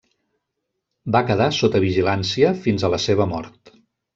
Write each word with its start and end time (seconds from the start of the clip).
Va 1.17 1.21
quedar 1.27 1.47
sota 1.57 1.81
vigilància 1.85 2.55
fins 2.67 2.87
a 2.89 2.93
la 2.95 3.03
seva 3.05 3.33
mort. 3.37 3.75